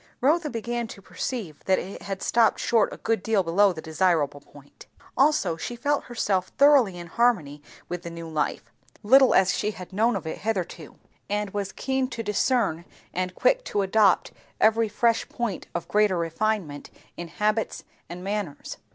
Rotha 0.19 0.49
began 0.49 0.87
to 0.87 0.99
perceive 1.03 1.63
that 1.65 1.77
it 1.77 2.01
had 2.01 2.23
stopped 2.23 2.59
short 2.59 2.91
a 2.91 2.97
good 2.97 3.21
deal 3.21 3.43
below 3.43 3.71
the 3.71 3.83
desirable 3.83 4.41
point. 4.41 4.87
Also 5.15 5.57
she 5.57 5.75
felt 5.75 6.05
herself 6.05 6.47
thoroughly 6.57 6.97
in 6.97 7.05
harmony 7.05 7.61
with 7.87 8.01
the 8.01 8.09
new 8.09 8.27
life, 8.27 8.71
little 9.03 9.35
as 9.35 9.53
she 9.55 9.69
had 9.69 9.93
known 9.93 10.15
of 10.15 10.25
it 10.25 10.39
hitherto; 10.39 10.95
and 11.29 11.51
was 11.51 11.71
keen 11.71 12.07
to 12.07 12.23
discern 12.23 12.83
and 13.13 13.35
quick 13.35 13.63
to 13.65 13.83
adopt 13.83 14.31
every 14.59 14.89
fresh 14.89 15.29
point 15.29 15.67
of 15.75 15.87
greater 15.87 16.17
refinement 16.17 16.89
in 17.15 17.27
habits 17.27 17.83
and 18.09 18.23
manners. 18.23 18.77